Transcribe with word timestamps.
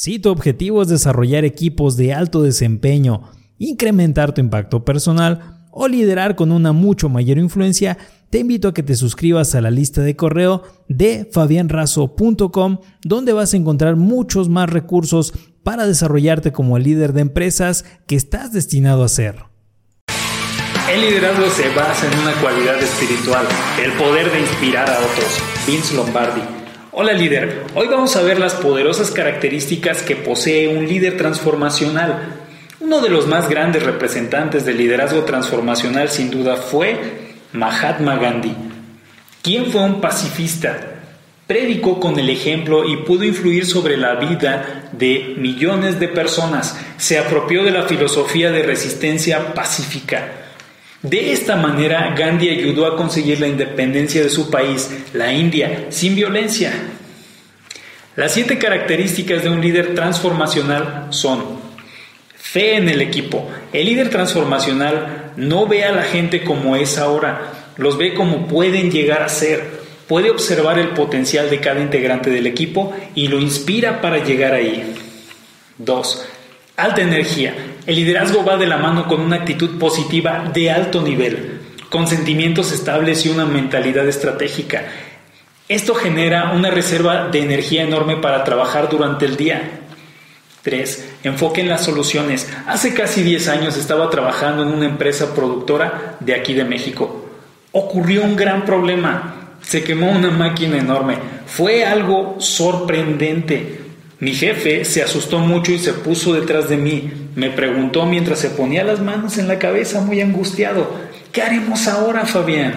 Si 0.00 0.20
tu 0.20 0.30
objetivo 0.30 0.80
es 0.80 0.86
desarrollar 0.86 1.44
equipos 1.44 1.96
de 1.96 2.14
alto 2.14 2.40
desempeño, 2.44 3.32
incrementar 3.58 4.32
tu 4.32 4.40
impacto 4.40 4.84
personal 4.84 5.66
o 5.72 5.88
liderar 5.88 6.36
con 6.36 6.52
una 6.52 6.70
mucho 6.70 7.08
mayor 7.08 7.36
influencia, 7.36 7.98
te 8.30 8.38
invito 8.38 8.68
a 8.68 8.74
que 8.74 8.84
te 8.84 8.94
suscribas 8.94 9.56
a 9.56 9.60
la 9.60 9.72
lista 9.72 10.00
de 10.02 10.14
correo 10.14 10.62
de 10.86 11.28
fabianrazo.com 11.32 12.78
donde 13.02 13.32
vas 13.32 13.52
a 13.52 13.56
encontrar 13.56 13.96
muchos 13.96 14.48
más 14.48 14.70
recursos 14.70 15.34
para 15.64 15.84
desarrollarte 15.84 16.52
como 16.52 16.76
el 16.76 16.84
líder 16.84 17.12
de 17.12 17.22
empresas 17.22 17.84
que 18.06 18.14
estás 18.14 18.52
destinado 18.52 19.02
a 19.02 19.08
ser. 19.08 19.46
El 20.88 21.00
liderazgo 21.00 21.50
se 21.50 21.74
basa 21.74 22.06
en 22.06 22.20
una 22.20 22.40
cualidad 22.40 22.80
espiritual, 22.80 23.48
el 23.82 23.90
poder 23.94 24.30
de 24.30 24.42
inspirar 24.42 24.88
a 24.88 24.98
otros. 24.98 25.42
Vince 25.66 25.96
Lombardi. 25.96 26.67
Hola 27.00 27.12
líder, 27.12 27.62
hoy 27.76 27.86
vamos 27.86 28.16
a 28.16 28.22
ver 28.22 28.40
las 28.40 28.54
poderosas 28.54 29.12
características 29.12 30.02
que 30.02 30.16
posee 30.16 30.66
un 30.66 30.88
líder 30.88 31.16
transformacional. 31.16 32.40
Uno 32.80 33.00
de 33.00 33.08
los 33.08 33.28
más 33.28 33.48
grandes 33.48 33.84
representantes 33.84 34.64
del 34.64 34.78
liderazgo 34.78 35.22
transformacional 35.22 36.08
sin 36.08 36.28
duda 36.28 36.56
fue 36.56 37.36
Mahatma 37.52 38.16
Gandhi, 38.16 38.52
quien 39.42 39.66
fue 39.66 39.84
un 39.84 40.00
pacifista, 40.00 40.76
predicó 41.46 42.00
con 42.00 42.18
el 42.18 42.30
ejemplo 42.30 42.84
y 42.84 42.96
pudo 42.96 43.22
influir 43.22 43.64
sobre 43.64 43.96
la 43.96 44.16
vida 44.16 44.88
de 44.90 45.36
millones 45.38 46.00
de 46.00 46.08
personas, 46.08 46.76
se 46.96 47.20
apropió 47.20 47.62
de 47.62 47.70
la 47.70 47.84
filosofía 47.84 48.50
de 48.50 48.64
resistencia 48.64 49.54
pacífica, 49.54 50.47
de 51.02 51.32
esta 51.32 51.54
manera, 51.54 52.12
Gandhi 52.18 52.48
ayudó 52.48 52.86
a 52.86 52.96
conseguir 52.96 53.40
la 53.40 53.46
independencia 53.46 54.20
de 54.20 54.30
su 54.30 54.50
país, 54.50 54.90
la 55.12 55.32
India, 55.32 55.86
sin 55.90 56.16
violencia. 56.16 56.72
Las 58.16 58.32
siete 58.32 58.58
características 58.58 59.44
de 59.44 59.48
un 59.48 59.60
líder 59.60 59.94
transformacional 59.94 61.06
son 61.10 61.60
fe 62.34 62.74
en 62.74 62.88
el 62.88 63.00
equipo. 63.00 63.48
El 63.72 63.86
líder 63.86 64.10
transformacional 64.10 65.34
no 65.36 65.68
ve 65.68 65.84
a 65.84 65.92
la 65.92 66.02
gente 66.02 66.42
como 66.42 66.74
es 66.74 66.98
ahora, 66.98 67.52
los 67.76 67.96
ve 67.96 68.14
como 68.14 68.48
pueden 68.48 68.90
llegar 68.90 69.22
a 69.22 69.28
ser. 69.28 69.86
Puede 70.08 70.30
observar 70.30 70.80
el 70.80 70.88
potencial 70.88 71.48
de 71.48 71.60
cada 71.60 71.80
integrante 71.80 72.30
del 72.30 72.48
equipo 72.48 72.92
y 73.14 73.28
lo 73.28 73.38
inspira 73.38 74.00
para 74.00 74.24
llegar 74.24 74.52
ahí. 74.52 74.94
2. 75.76 76.26
Alta 76.76 77.02
energía. 77.02 77.54
El 77.88 77.94
liderazgo 77.94 78.44
va 78.44 78.58
de 78.58 78.66
la 78.66 78.76
mano 78.76 79.08
con 79.08 79.22
una 79.22 79.36
actitud 79.36 79.78
positiva 79.78 80.50
de 80.52 80.70
alto 80.70 81.00
nivel, 81.00 81.58
con 81.88 82.06
sentimientos 82.06 82.70
estables 82.70 83.24
y 83.24 83.30
una 83.30 83.46
mentalidad 83.46 84.06
estratégica. 84.06 84.84
Esto 85.68 85.94
genera 85.94 86.52
una 86.52 86.70
reserva 86.70 87.28
de 87.28 87.40
energía 87.40 87.84
enorme 87.84 88.18
para 88.18 88.44
trabajar 88.44 88.90
durante 88.90 89.24
el 89.24 89.38
día. 89.38 89.80
3. 90.60 91.12
Enfoque 91.22 91.62
en 91.62 91.70
las 91.70 91.82
soluciones. 91.82 92.52
Hace 92.66 92.92
casi 92.92 93.22
10 93.22 93.48
años 93.48 93.78
estaba 93.78 94.10
trabajando 94.10 94.64
en 94.64 94.68
una 94.68 94.84
empresa 94.84 95.34
productora 95.34 96.18
de 96.20 96.34
aquí 96.34 96.52
de 96.52 96.64
México. 96.64 97.30
Ocurrió 97.72 98.22
un 98.22 98.36
gran 98.36 98.66
problema. 98.66 99.56
Se 99.62 99.82
quemó 99.82 100.10
una 100.10 100.30
máquina 100.30 100.76
enorme. 100.76 101.16
Fue 101.46 101.86
algo 101.86 102.36
sorprendente. 102.38 103.87
Mi 104.20 104.34
jefe 104.34 104.84
se 104.84 105.02
asustó 105.02 105.38
mucho 105.38 105.70
y 105.70 105.78
se 105.78 105.92
puso 105.92 106.34
detrás 106.34 106.68
de 106.68 106.76
mí. 106.76 107.12
Me 107.36 107.50
preguntó 107.50 108.04
mientras 108.04 108.40
se 108.40 108.50
ponía 108.50 108.82
las 108.82 108.98
manos 108.98 109.38
en 109.38 109.46
la 109.46 109.60
cabeza 109.60 110.00
muy 110.00 110.20
angustiado, 110.20 110.90
¿qué 111.30 111.42
haremos 111.42 111.86
ahora, 111.86 112.26
Fabián? 112.26 112.74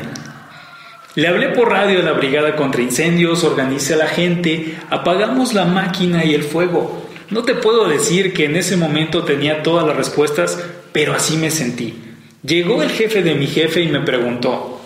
Le 1.15 1.27
hablé 1.27 1.49
por 1.49 1.69
radio 1.69 1.99
a 1.99 2.03
la 2.03 2.11
brigada 2.11 2.55
contra 2.55 2.83
incendios, 2.83 3.43
organicé 3.43 3.95
a 3.95 3.97
la 3.97 4.07
gente, 4.07 4.77
apagamos 4.91 5.53
la 5.53 5.65
máquina 5.65 6.23
y 6.23 6.35
el 6.35 6.43
fuego. 6.43 7.07
No 7.31 7.43
te 7.43 7.55
puedo 7.55 7.87
decir 7.87 8.33
que 8.33 8.45
en 8.45 8.55
ese 8.55 8.77
momento 8.77 9.23
tenía 9.23 9.63
todas 9.63 9.87
las 9.87 9.97
respuestas, 9.97 10.59
pero 10.91 11.13
así 11.13 11.37
me 11.37 11.49
sentí. 11.49 11.95
Llegó 12.43 12.83
el 12.83 12.91
jefe 12.91 13.23
de 13.23 13.33
mi 13.33 13.47
jefe 13.47 13.81
y 13.81 13.87
me 13.87 14.01
preguntó, 14.01 14.79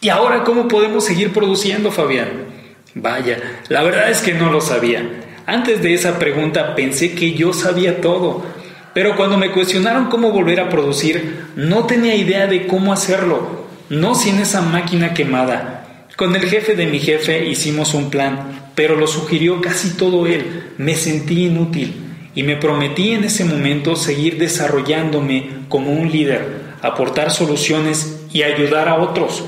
¿y 0.00 0.08
ahora 0.08 0.42
cómo 0.42 0.68
podemos 0.68 1.04
seguir 1.04 1.32
produciendo, 1.32 1.92
Fabián? 1.92 2.51
Vaya, 2.94 3.38
la 3.68 3.82
verdad 3.82 4.10
es 4.10 4.20
que 4.20 4.34
no 4.34 4.50
lo 4.50 4.60
sabía. 4.60 5.02
Antes 5.46 5.82
de 5.82 5.94
esa 5.94 6.18
pregunta 6.18 6.74
pensé 6.74 7.14
que 7.14 7.32
yo 7.32 7.52
sabía 7.52 8.00
todo, 8.00 8.44
pero 8.94 9.16
cuando 9.16 9.38
me 9.38 9.50
cuestionaron 9.50 10.06
cómo 10.06 10.30
volver 10.30 10.60
a 10.60 10.68
producir, 10.68 11.46
no 11.56 11.86
tenía 11.86 12.14
idea 12.14 12.46
de 12.46 12.66
cómo 12.66 12.92
hacerlo, 12.92 13.66
no 13.88 14.14
sin 14.14 14.38
esa 14.38 14.60
máquina 14.60 15.14
quemada. 15.14 16.06
Con 16.16 16.36
el 16.36 16.42
jefe 16.42 16.76
de 16.76 16.86
mi 16.86 16.98
jefe 16.98 17.46
hicimos 17.46 17.94
un 17.94 18.10
plan, 18.10 18.70
pero 18.74 18.96
lo 18.96 19.06
sugirió 19.06 19.60
casi 19.62 19.96
todo 19.96 20.26
él. 20.26 20.72
Me 20.76 20.94
sentí 20.94 21.46
inútil 21.46 21.94
y 22.34 22.42
me 22.42 22.56
prometí 22.56 23.12
en 23.12 23.24
ese 23.24 23.44
momento 23.44 23.96
seguir 23.96 24.38
desarrollándome 24.38 25.48
como 25.68 25.92
un 25.92 26.12
líder, 26.12 26.74
aportar 26.82 27.30
soluciones 27.30 28.26
y 28.30 28.42
ayudar 28.42 28.88
a 28.88 28.96
otros. 28.96 29.44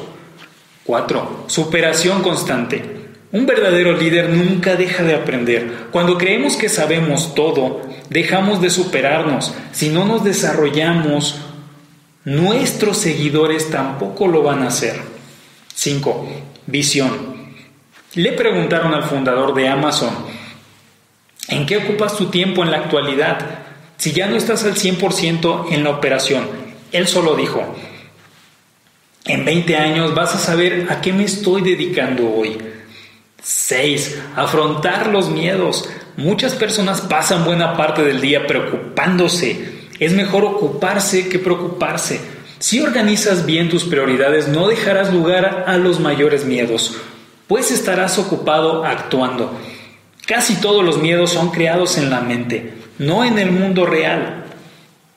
4. 0.85 1.45
Superación 1.47 2.23
constante. 2.23 2.94
Un 3.35 3.47
verdadero 3.47 3.97
líder 3.97 4.31
nunca 4.31 4.77
deja 4.77 5.03
de 5.03 5.13
aprender. 5.13 5.89
Cuando 5.91 6.17
creemos 6.17 6.57
que 6.57 6.69
sabemos 6.69 7.35
todo, 7.35 7.83
dejamos 8.09 8.63
de 8.63 8.71
superarnos. 8.71 9.53
Si 9.73 9.89
no 9.89 10.05
nos 10.05 10.23
desarrollamos, 10.23 11.41
nuestros 12.25 12.97
seguidores 12.97 13.73
tampoco 13.73 14.29
lo 14.29 14.45
van 14.45 14.63
a 14.63 14.69
hacer. 14.69 15.01
5. 15.75 16.29
Visión. 16.67 17.11
Le 18.15 18.35
preguntaron 18.35 18.95
al 18.95 19.03
fundador 19.03 19.53
de 19.53 19.67
Amazon, 19.67 20.15
¿en 21.49 21.67
qué 21.67 21.79
ocupas 21.79 22.17
tu 22.17 22.27
tiempo 22.27 22.63
en 22.63 22.71
la 22.71 22.77
actualidad? 22.77 23.65
Si 23.97 24.13
ya 24.13 24.29
no 24.29 24.37
estás 24.37 24.63
al 24.63 24.77
100% 24.77 25.73
en 25.73 25.83
la 25.83 25.91
operación. 25.91 26.47
Él 26.93 27.09
solo 27.09 27.35
dijo, 27.35 27.75
en 29.25 29.45
20 29.45 29.77
años 29.77 30.15
vas 30.15 30.37
a 30.37 30.39
saber 30.39 30.87
a 30.89 31.01
qué 31.01 31.13
me 31.13 31.25
estoy 31.25 31.63
dedicando 31.63 32.33
hoy. 32.33 32.57
6. 33.45 34.19
Afrontar 34.37 35.09
los 35.09 35.29
miedos. 35.29 35.89
Muchas 36.17 36.55
personas 36.55 37.03
pasan 37.03 37.45
buena 37.45 37.77
parte 37.77 38.03
del 38.03 38.21
día 38.21 38.47
preocupándose. 38.47 39.85
Es 40.01 40.13
mejor 40.13 40.45
ocuparse 40.45 41.29
que 41.29 41.39
preocuparse. 41.39 42.21
Si 42.59 42.81
organizas 42.81 43.45
bien 43.45 43.69
tus 43.69 43.85
prioridades, 43.85 44.49
no 44.49 44.69
dejarás 44.69 45.13
lugar 45.13 45.65
a 45.67 45.77
los 45.77 46.01
mayores 46.01 46.47
miedos, 46.47 46.97
pues 47.47 47.71
estarás 47.71 48.19
ocupado 48.19 48.85
actuando. 48.85 49.53
Casi 50.27 50.57
todos 50.57 50.83
los 50.83 50.97
miedos 50.97 51.31
son 51.31 51.51
creados 51.51 51.99
en 51.99 52.09
la 52.09 52.23
mente, 52.23 52.73
no 52.99 53.25
en 53.25 53.39
el 53.39 53.51
mundo 53.53 53.85
real. 53.85 54.47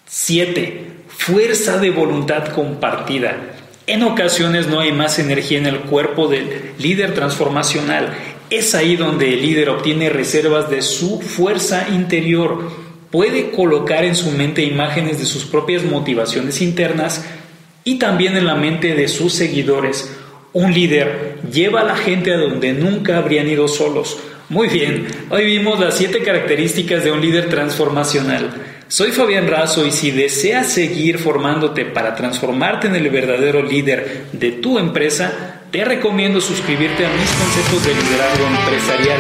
7. 0.05 0.87
Fuerza 1.07 1.77
de 1.77 1.91
voluntad 1.91 2.49
compartida. 2.49 3.56
En 3.89 4.03
ocasiones 4.03 4.67
no 4.67 4.81
hay 4.81 4.91
más 4.91 5.17
energía 5.17 5.59
en 5.59 5.65
el 5.65 5.79
cuerpo 5.79 6.27
del 6.27 6.73
líder 6.77 7.13
transformacional. 7.13 8.13
Es 8.49 8.75
ahí 8.75 8.97
donde 8.97 9.33
el 9.33 9.41
líder 9.41 9.69
obtiene 9.69 10.09
reservas 10.09 10.69
de 10.69 10.81
su 10.81 11.21
fuerza 11.21 11.87
interior. 11.87 12.69
Puede 13.11 13.51
colocar 13.51 14.03
en 14.03 14.15
su 14.15 14.31
mente 14.31 14.61
imágenes 14.61 15.19
de 15.19 15.25
sus 15.25 15.45
propias 15.45 15.85
motivaciones 15.85 16.61
internas 16.61 17.23
y 17.85 17.97
también 17.97 18.35
en 18.35 18.45
la 18.45 18.55
mente 18.55 18.93
de 18.93 19.07
sus 19.07 19.31
seguidores. 19.31 20.13
Un 20.51 20.73
líder 20.73 21.39
lleva 21.49 21.79
a 21.79 21.85
la 21.85 21.95
gente 21.95 22.33
a 22.33 22.37
donde 22.37 22.73
nunca 22.73 23.17
habrían 23.17 23.47
ido 23.47 23.69
solos. 23.69 24.17
Muy 24.49 24.67
bien, 24.67 25.07
hoy 25.29 25.45
vimos 25.45 25.79
las 25.79 25.95
siete 25.95 26.21
características 26.23 27.05
de 27.05 27.13
un 27.13 27.21
líder 27.21 27.47
transformacional. 27.47 28.76
Soy 28.89 29.11
Fabián 29.11 29.49
Razo 29.49 29.85
y 29.85 29.91
si 29.91 30.11
deseas 30.11 30.71
seguir 30.71 31.19
formándote 31.19 31.83
para 31.83 32.15
transformarte 32.15 32.87
en 32.87 32.95
el 32.95 33.09
verdadero 33.09 33.61
líder 33.61 34.27
de 34.31 34.53
tu 34.53 34.79
empresa, 34.79 35.59
te 35.71 35.83
recomiendo 35.83 36.39
suscribirte 36.39 37.05
a 37.05 37.09
mis 37.09 37.29
conceptos 37.31 37.85
de 37.85 37.93
liderazgo 37.93 38.45
empresarial. 38.47 39.19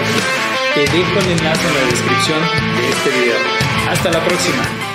Te 0.73 0.81
dejo 0.81 1.19
el 1.19 1.37
enlace 1.37 1.67
en 1.67 1.73
la 1.73 1.91
descripción 1.91 2.39
de 2.39 2.89
este 2.89 3.09
video. 3.19 3.37
Hasta 3.89 4.09
la 4.09 4.23
próxima. 4.23 4.86